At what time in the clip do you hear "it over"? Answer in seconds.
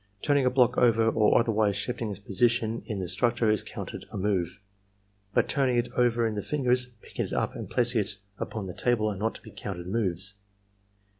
5.77-6.25